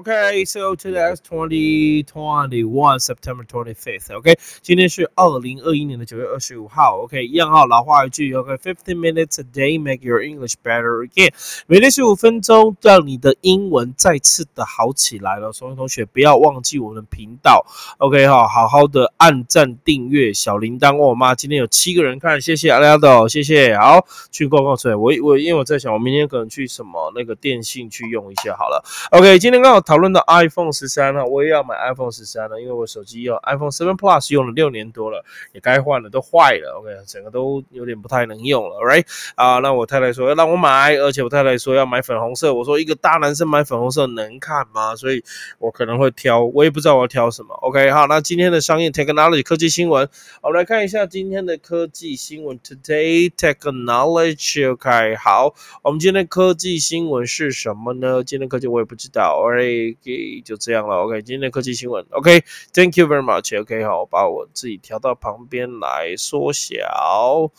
[0.00, 4.10] OK, so today is twenty twenty one September twenty fifth.
[4.10, 7.02] OK，今天是二零二一年的九月二十五号。
[7.02, 11.34] OK，一样哈，老话一句，OK，fifteen minutes a day make your English better again。
[11.66, 15.52] 每天十五分钟，让你的英文再次的好起来了。
[15.52, 17.66] 所有同学不要忘记我们频道。
[17.98, 20.96] OK 哈，好好的按赞、订阅、小铃铛。
[20.96, 23.76] 我妈今天有七个人看，谢谢阿廖的，谢谢。
[23.76, 24.96] 好，去逛逛出来。
[24.96, 28.82] 我我因为我在想，我明天可能去什么那个电信去用一下好了。
[29.10, 36.78] OK，今天刚好讨论到 iPhone 十三了，我也要买 iPhone 十三了，因为我手机用 iPhone Seven Plus 用了六年多了，也该换了，都坏了。
[36.78, 39.04] OK，整个都有点不太能用了，Right？
[39.34, 44.94] 啊，那我太太说要让我买，而且我太太说要买粉红色，我说一个大男生买粉红色能看吗？
[44.94, 45.24] 所以
[45.58, 47.52] 我可能会挑，我也不知道我要挑什么。
[47.56, 50.08] OK，好，那今天的商业 Technology 科技新闻，
[50.40, 54.70] 我们来看一下今天的科技新闻 Today Technology。
[54.70, 58.22] OK，好，我们今天的科技新闻是什么呢？
[58.22, 59.40] 今天科技我也不知道。
[59.40, 59.79] Right？
[59.79, 60.97] OK，就这样了。
[60.97, 62.05] OK，今天的科技新闻。
[62.11, 67.51] OK，Thank you very much。OK，好，我把我自己调到旁边来缩小。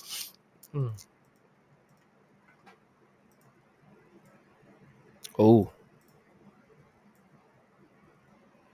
[0.72, 0.94] 嗯，
[5.36, 5.66] 哦，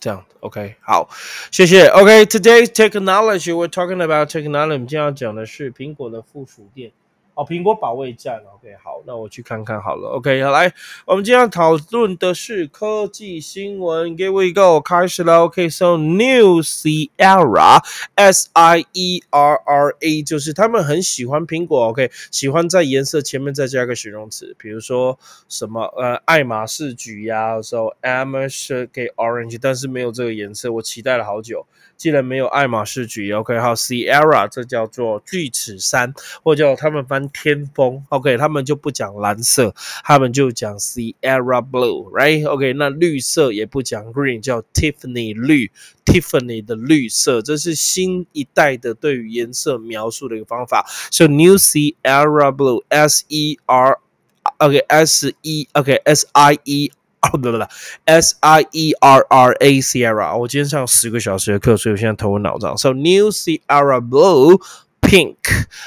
[0.00, 1.08] 这样 OK，好，
[1.50, 1.86] 谢谢。
[1.86, 4.72] OK，Today's technology we're talking about technology。
[4.72, 6.92] 我们今天要讲的是苹果的附属店。
[7.37, 10.73] 哦，苹果保卫战，OK，好，那我去看看好了，OK，好来，
[11.05, 31.67] 我们今天要讨论的是科技新闻，Here we go，开始了，OK，So New Sierra，S I E R R A，就是他们很喜欢苹果，OK，喜欢在颜色前面再加个形容词，比如说什么呃爱马仕橘呀，So Amazon 给 Orange，但是没有这个颜色，我期待了好久。
[31.97, 45.71] 既然没有爱马仕橘，OK，好，Sierra，这叫做巨齿山，或叫他们翻天风，OK，他们就不讲蓝色，他们就讲 Sierra Blue，Right？OK，那绿色也不讲 Green，叫 Tiffany 绿
[46.05, 50.85] ，Tiffany 的绿色，这是新一代的对于颜色描述的一个方法。
[51.11, 56.91] So New Sierra Blue，S E R，OK，S E，OK，S I E。
[57.31, 57.63] 不不不
[58.05, 60.37] ，S I E R R A Sierra。
[60.37, 62.77] 我今天上十个小时的课，所以我现在头昏脑胀。
[62.77, 64.61] So New Sierra Blue
[65.01, 65.35] Pink，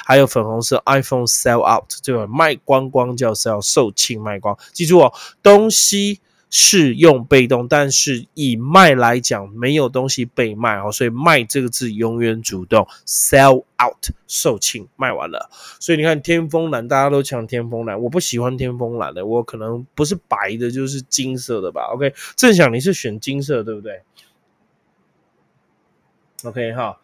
[0.05, 4.59] 还有粉红色 iPhone Sell Out，这个卖光光叫 Sell 售罄卖光。
[4.73, 5.13] 记住哦，
[5.43, 6.21] 东西。
[6.53, 15.49] 是用被动，但是以卖来讲，没有东西被卖哦，所以卖这个字永远主动，sell out，售罄，卖完了。
[15.79, 21.93] 所以你看天风蓝，大家都抢天风蓝，我不喜欢天风蓝的，我可能不是白的，就是金色的吧。
[21.95, 24.01] OK，正想你是选金色对不对
[26.43, 26.99] ？OK 哈，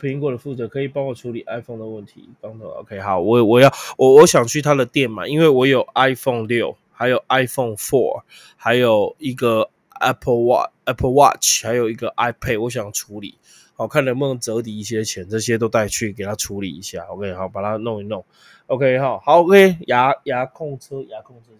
[0.00, 6.76] 苹果的负责可以帮我处理 iPhone 的问题，帮我 OK 好，我我要我我想去他的店嘛，因为我有 iPhone 六。
[7.00, 8.24] 还有 iPhone Four，
[8.58, 13.38] 还有一个 Apple Watch、Apple Watch，还有一个 iPad，我想处理，
[13.74, 17.02] 好看能不能折抵一些钱，这些都带去给他处理一下。
[17.04, 18.22] OK，好，把它弄一弄。
[18.66, 21.52] OK，好，好，OK，牙牙控车，牙控车。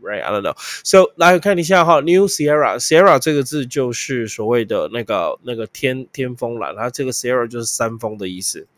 [0.00, 0.54] Right, I don't know.
[0.84, 8.68] So 来看一下哈，New Sierra, Sierra 这个字就是所谓的那个那个天天风蓝，它这个 Sierra 就是山峰的意思。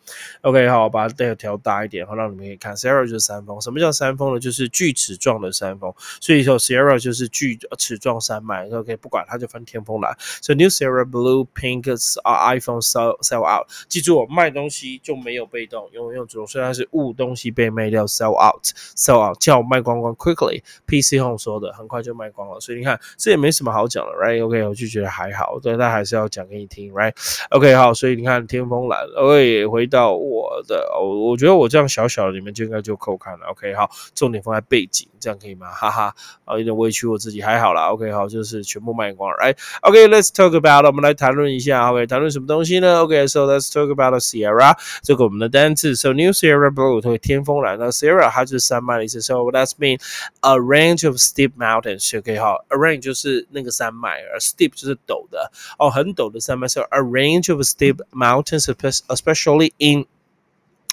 [0.42, 3.60] OK，好，我把它调大一点，好让你们可以看，Sierra 就是山峰。
[3.60, 4.40] 什么叫山峰呢？
[4.40, 5.92] 就是锯齿状的山峰。
[6.20, 8.68] 所以说 Sierra 就是锯齿状山脉。
[8.68, 10.16] OK，不管它就分天风蓝。
[10.42, 11.84] So New Sierra Blue, Pink,
[12.24, 13.68] iPhone sell sell out。
[13.88, 18.64] 记住，我卖东西就没有被动，用用主动，虽然是物东西被卖掉，sell out,
[18.96, 20.62] sell out，叫卖光光，quickly。
[20.86, 35.68] PC 说的很快就卖光了，所以你看这也没什么好讲的，right？OK，我就觉得还好，对，但还是要讲给你听，right？OK，好，所以你看天风蓝，OK，回到到我的，我我觉得我这样小小的，你们就应该就扣看了，OK，好，重点放在背景，这样可以吗？
[35.72, 36.14] 哈哈，
[36.44, 49.98] 啊，有点委屈我自己，还好啦，OK，好，就是全部卖光，right？OK，Let's talk about，我们来谈论一下，OK，谈论什么东西呢？OK，So let's talk about Sierra，这个我们的单词，So New Sierra Blue，它天风蓝，那 Sierra 它就是山脉的意思，So that's mean
[50.42, 56.68] a range of steep mountains OK 好，a range 就是那个山脉，而 steep 就是陡的哦，很陡的山脉。
[56.68, 58.66] So a range of steep mountains,
[59.08, 60.06] especially in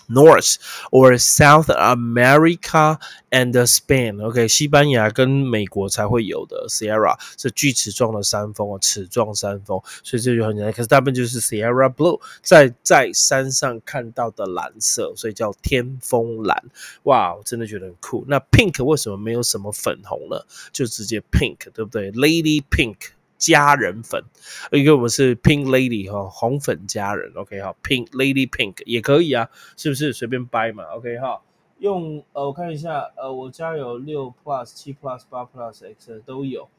[0.08, 0.58] North
[0.92, 3.00] or South America
[3.32, 4.24] and Spain.
[4.24, 10.72] OK，西班牙跟美国才会有的 Sierra 是锯齿状的山峰啊，齿状山峰，所以这就很简单。
[10.72, 16.64] 可是大部分就是 Sierra Blue，在在山上看到的蓝色，所以叫天峰蓝。
[17.04, 18.24] 哇，我真的觉得很酷。
[18.28, 20.40] 那 Pink 为什么没有什么粉红呢？
[20.72, 22.96] 就直接 Pink，对不对？Lady Pink。
[23.38, 24.24] 佳人粉，
[24.72, 30.14] 一个我们是 Pink Lady 哈，红粉佳人，OK 哈，Pink Lady Pink 也可以啊，是不是？
[30.14, 31.42] 随便掰嘛，OK 哈，
[31.80, 36.70] 用呃我看一下，呃我家有六 Plus、七 Plus、八 Plus、X 都有。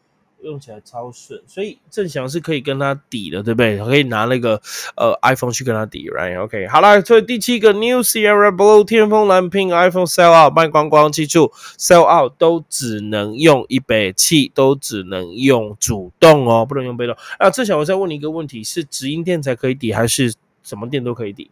[0.43, 3.79] 用起来超顺，所以郑翔是可以跟他抵的，对不对？
[3.79, 4.61] 可以拿那个
[4.97, 17.17] 呃 iPhone 去跟他抵，right？OK，好了，所以第七个 New Sierra Blue 天风蓝 Pink iPhone sell out 卖光光，记住 sell out 都只能用一百气，都只能用主动哦，不能用被动。
[17.38, 21.50] 啊，郑翔，我再问你一个问题：是直营店才可以抵，还是什么店都可以抵？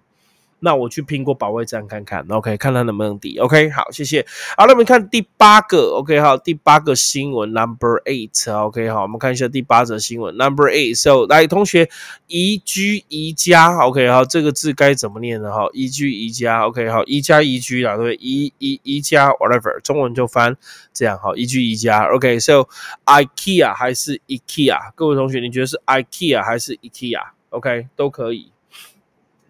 [0.65, 4.25] 那我去苹果保卫战看看，OK，看他能不能抵，OK，好，谢谢。
[4.57, 11.91] 好，那我们看第八个，OK，好，第八个新闻，Number Eight，OK，好，我们看一下第八则新闻，Number Eight，So，来，同学，
[12.29, 15.53] 宜居宜家，OK，好，这个字该怎么念呢？
[15.53, 20.57] 哈，宜居宜家，OK，好，宜家宜居啦，对，宜宜宜家，whatever，中文就翻
[20.95, 24.93] 这样，好，宜居宜家，OK，So，IKEA 还是 IKEA？
[24.95, 28.54] 各位同学，你觉得是 IKEA 还是 IKEA？OK，都可以。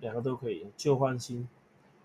[0.05, 1.49] 两个都可以，旧换新，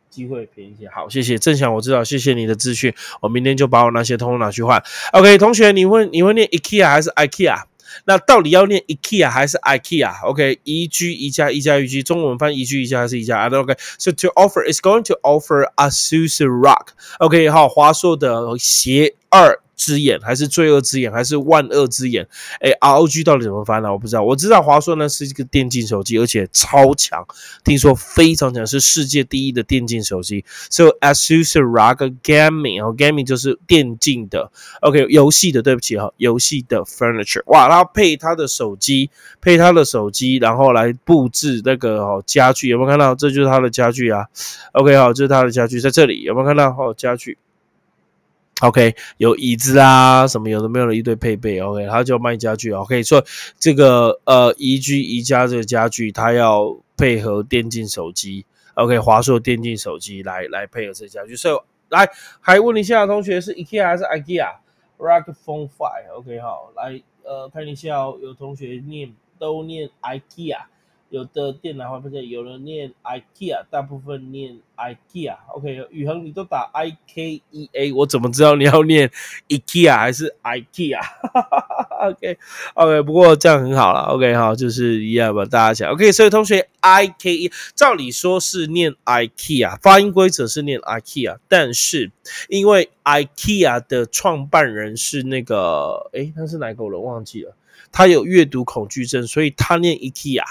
[0.09, 0.87] 机会便宜些。
[0.87, 4.81] 好，谢谢郑翔，我知道，谢谢你的资讯，我明天就把我那些通通拿去换。
[5.11, 7.63] OK，同学，你会你会念 IKEA 还是 IKEA？
[8.05, 16.91] 那到底要念 IKEA 还是 IKEA？OK，宜居宜家宜家宜居，中文翻宜居宜家还是宜家？OK，So to offer is going to offer Asus Rock。
[17.19, 19.59] OK，好，华硕的邪二。
[19.79, 22.27] 之眼还是罪恶之眼还是万恶之眼？
[22.59, 23.89] 哎，ROG 到底怎么翻呢？
[23.89, 24.21] 我不知道。
[24.21, 27.25] 我知道华硕呢是一个电竞手机，而且超强，
[27.63, 30.43] 听说非常强，是世界第一的电竞手机。
[30.69, 39.09] So ASUS ROG Gaming，哦，Gaming 就是电竞的，OK，游戏的，对不起哈，游戏的 Furniture，哇，它配它的手机，
[39.39, 43.15] 配它的手机，然后来布置那个哦家具，有没有看到？
[43.15, 44.25] 这就是它的家具啊。
[44.73, 46.67] OK，好，这是它的家具，在这里有没有看到？
[46.69, 47.37] 哦，家具。
[48.61, 51.61] OK，有椅子啊，什么有的没有的一堆配备。
[51.61, 52.71] OK，他就卖家具。
[52.73, 53.23] OK，所以
[53.57, 58.45] 这个呃宜居宜家这个家具，它要配合电竞手机。
[58.73, 61.37] OK，华硕电竞手机来来配合这家具。
[61.37, 61.57] 所以
[61.87, 62.09] 来
[62.41, 66.13] 还问一下同学是 IKEA 还是 IKEA？Rock Phone Five。
[66.17, 70.57] OK，好，来呃看一下有同学念都念 IKEA。
[71.09, 75.35] 有的电脑会发现有人念 IKEA，大部分念 IKEA。
[75.55, 79.09] OK，宇恒你都打 I K E A，我怎么知道你要念
[79.47, 84.01] IKEA 还是 IKEA？OK，OK，不过这样很好了。
[84.01, 85.91] OK，好，就是一样吧，大家讲。
[85.91, 92.11] OK，所以同学 I K E，照理说是念 IKEA，发音规则是念 IKEA，但是
[92.49, 97.55] 因为 IKEA 的创办人是那个，诶，他是哪个人忘记了？
[97.91, 100.43] 他有阅读恐惧症，所以他念 IKEA。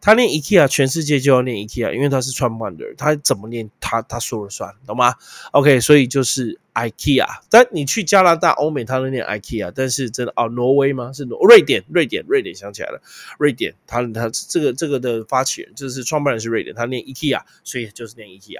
[0.00, 5.14] 他念 IKEA，全世界就要念 IKEA，因为他是创办人，他怎么念他他说了算，懂吗
[5.52, 6.60] ？OK，所以就是。
[6.76, 11.10] IKEA，但你去加拿大、欧美，他都念 IKEA，但是真的哦，挪威吗？
[11.10, 13.00] 是挪瑞典，瑞典，瑞典，想起来了，
[13.38, 18.58] 瑞典，他他这个这个的发起人就是创办人是瑞典，他念 IKEA，所以就是念 IKEA。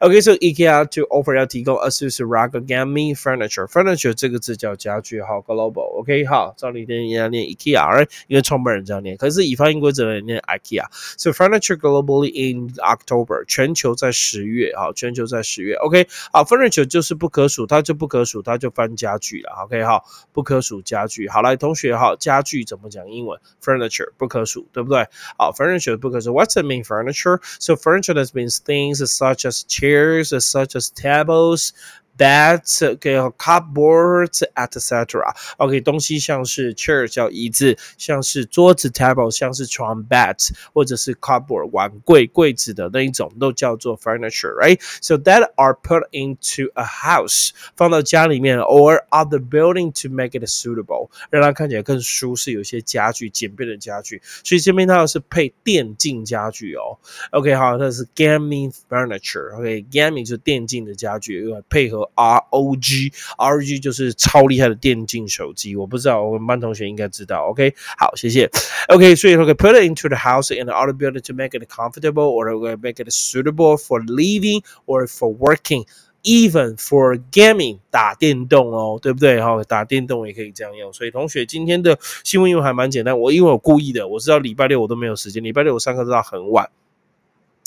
[0.00, 6.00] OK，so IKEA to offer 要提供 ASUS ROG Gaming Furniture，Furniture 这个字叫家具，好，Global。
[6.00, 10.86] OK，好，照理念应该念 IKEA，因为创办人这样念，可是以发音规则念 IKEA。
[11.18, 15.74] So Furniture globally in October，全球在十月，好，全球在十月。
[15.74, 17.46] OK，好，Furniture 就是不可。
[17.57, 19.64] 数数它就不可数，它就翻家具了。
[19.64, 20.00] OK 哈，
[20.32, 21.28] 不可数家具。
[21.28, 25.08] 好来，同学哈，家具怎么讲英文？Furniture 不可数，对不对？
[25.36, 26.32] 好，Furniture 不可数。
[26.32, 27.40] What's it mean furniture?
[27.58, 31.70] So furniture that means things such as chairs, such as tables.
[32.17, 33.09] Beds, OK,
[33.39, 35.33] cupboards, etc.
[35.57, 44.79] OK，东西像是 chair 叫椅子，像是桌子 table，像是床 beds，或者是 cupboard 碗柜柜子的那一种都叫做 furniture, right?
[45.01, 54.21] So that are put into a house，放到家里面，or other building to make it suitable，让它看起来更舒适，有些家具简便的家具。
[54.43, 56.99] 所以这边它是配电竞家具哦。
[57.31, 62.03] OK，好，它是 gaming furniture。OK，gaming 就是电竞的家具，配合。
[62.14, 67.46] ROG，ROG 就是超厉害的电竞手机，我不知道，我们班同学应该知道。
[67.50, 68.50] OK，好，谢谢。
[68.88, 73.02] OK，所以 OK put it into the house in order building to make it comfortable or make
[73.02, 75.84] it suitable for living or for working。
[76.24, 79.40] Even for gaming，打电动哦，对不对？
[79.40, 80.92] 哈，打电动也可以这样用。
[80.92, 83.18] 所以同学今天的新闻用还蛮简单。
[83.18, 86.68] 我因为我故意的，我知道礼拜六我都没有时间，礼拜六我上课都到很晚。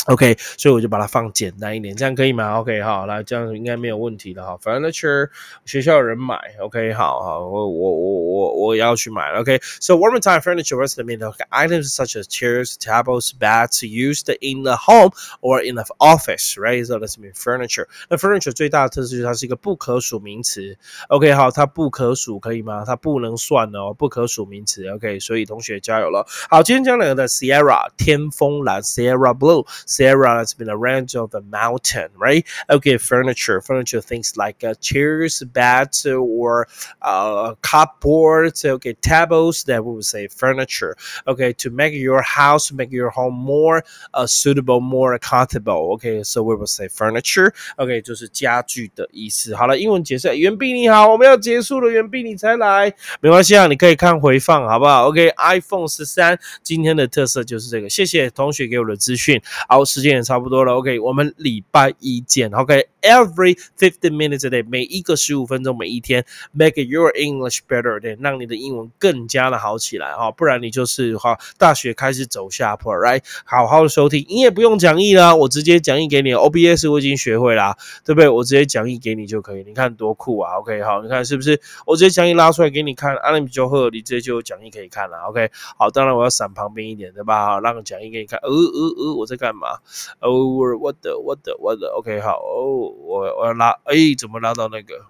[0.08, 4.58] OK，所以我就把它放简单一点，这样可以吗？OK，好，来这样应该没有问题的哈。
[4.60, 5.29] Furniture
[5.63, 9.60] 学校有人买，OK，好好，我我我我我要去买，OK。
[9.79, 11.20] So warm time furniture was the mean
[11.51, 16.84] items such as chairs, tables, beds used in the home or in the office, right?
[16.84, 17.86] So that's mean furniture.
[18.10, 20.75] 那 furniture 最大的特色就是它是一个不可数名词
[21.10, 22.84] ，OK，好，它不可数可以吗？
[22.86, 25.20] 它不能算哦，不可数名词，OK。
[25.20, 26.25] 所以同学加油了。
[26.50, 29.67] 好，今天讲两个的 Sierra 天风蓝 Sierra Blue。
[29.90, 32.44] Sarah has been around of the mountain, right?
[32.68, 36.68] Okay, furniture, furniture things like uh, chairs, beds, or
[37.02, 38.64] uh, cupboards.
[38.64, 40.96] Okay, tables that we would say furniture.
[41.26, 43.82] Okay, to make your house, make your home more
[44.14, 45.92] uh, suitable, more comfortable.
[45.94, 47.52] Okay, so we will say furniture.
[47.76, 49.54] OK，就是家具的意思。
[49.54, 55.08] 好了，英文解释，袁碧你好，我们要结束了，袁碧你才来，没关系啊，你可以看回放，好不好？
[55.08, 57.88] OK，iPhone 十三今天的特色就是这个。
[57.88, 60.73] 谢谢同学给我的资讯，好， 时间也差不多了。
[60.75, 62.51] OK，我们礼拜一见。
[62.51, 73.23] OK，every fifteen minutes a day，每一个十五分钟，每一天，make your English better，对，让你的英文更加的好起来哈，不然你就是哈，大学开始走下坡，Right？
[73.45, 78.29] 好好的收听，你也不用讲义啦，我直接讲义给你，OBS 我已经学会啦，对不对？
[78.29, 81.59] 我直接讲义给你就可以，你看多酷啊！OK，好，你看是不是？
[81.85, 85.17] 我直接讲义拉出来给你看，阿你比较好，你直接就有讲义可以看了。
[85.29, 87.59] OK，好，当然我要闪旁边一点，对吧？
[87.59, 88.39] 让讲义给你看。
[88.43, 89.70] 呃呃呃，我在干嘛？
[90.19, 90.29] 哦，
[90.79, 95.05] 我的我的我的，OK，好，哦，我我要拉，哎，怎么拉到那个？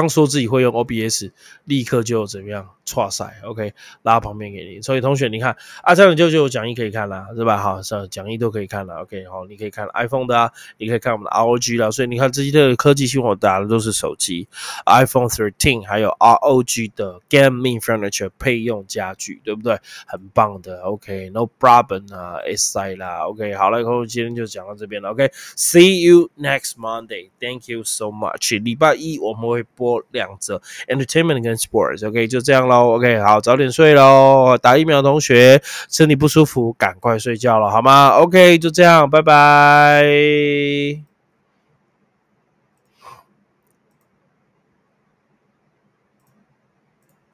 [0.00, 1.30] 刚说自己会用 OBS，
[1.64, 2.66] 立刻就怎么样？
[2.84, 3.72] 错赛，OK，
[4.02, 4.82] 拉旁边给你。
[4.82, 7.56] 所以同学，你看啊，这样就就有讲义可以看了，是吧？
[7.58, 11.90] 好，是讲义都可以看了，OK，好，你可以看 iPhone 的啊，你可以看我们的 ROG 了。
[11.92, 14.48] 所以你看这些的科技新闻，我打的都是手机
[14.86, 19.78] ，iPhone 13，还有 ROG 的 Gaming Furniture 配用家具，对不对？
[20.06, 28.60] 很棒的，OK，No problem 啊，S 赛啦，OK，好了，以后今天就讲到这边了，OK，See you next Monday，Thank you so much。
[28.60, 32.94] 礼拜一我们会播两则 Entertainment 跟 Sports，OK，就这样喽。
[32.94, 34.56] OK，好，早点睡喽。
[34.62, 35.60] 打疫苗同学
[35.90, 41.11] 身体不舒服，赶快睡觉了，好吗？OK，就这样，拜拜。